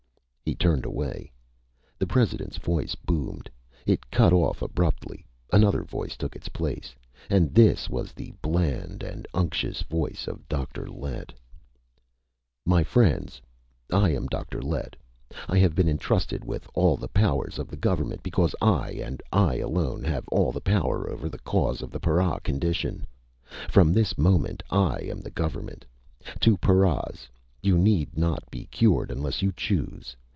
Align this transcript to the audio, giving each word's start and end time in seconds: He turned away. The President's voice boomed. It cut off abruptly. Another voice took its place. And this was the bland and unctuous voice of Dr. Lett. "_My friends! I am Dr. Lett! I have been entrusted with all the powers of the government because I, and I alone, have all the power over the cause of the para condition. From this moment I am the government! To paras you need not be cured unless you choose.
He 0.43 0.55
turned 0.55 0.83
away. 0.85 1.31
The 1.97 2.05
President's 2.07 2.57
voice 2.57 2.93
boomed. 2.93 3.49
It 3.85 4.11
cut 4.11 4.33
off 4.33 4.61
abruptly. 4.61 5.25
Another 5.53 5.81
voice 5.81 6.17
took 6.17 6.35
its 6.35 6.49
place. 6.49 6.93
And 7.29 7.53
this 7.55 7.87
was 7.89 8.11
the 8.11 8.33
bland 8.41 9.01
and 9.01 9.25
unctuous 9.33 9.81
voice 9.83 10.27
of 10.27 10.45
Dr. 10.49 10.87
Lett. 10.87 11.31
"_My 12.67 12.85
friends! 12.85 13.41
I 13.93 14.09
am 14.09 14.27
Dr. 14.27 14.61
Lett! 14.61 14.97
I 15.47 15.57
have 15.57 15.73
been 15.73 15.87
entrusted 15.87 16.43
with 16.43 16.67
all 16.73 16.97
the 16.97 17.07
powers 17.07 17.57
of 17.57 17.69
the 17.69 17.77
government 17.77 18.21
because 18.21 18.53
I, 18.61 18.99
and 19.01 19.23
I 19.31 19.55
alone, 19.55 20.03
have 20.03 20.27
all 20.27 20.51
the 20.51 20.59
power 20.59 21.09
over 21.09 21.29
the 21.29 21.39
cause 21.39 21.81
of 21.81 21.91
the 21.91 21.99
para 22.01 22.41
condition. 22.43 23.07
From 23.69 23.93
this 23.93 24.17
moment 24.17 24.63
I 24.69 24.97
am 25.03 25.21
the 25.21 25.31
government! 25.31 25.85
To 26.41 26.57
paras 26.57 27.29
you 27.63 27.77
need 27.77 28.17
not 28.17 28.43
be 28.51 28.65
cured 28.65 29.11
unless 29.11 29.41
you 29.41 29.53
choose. 29.55 30.13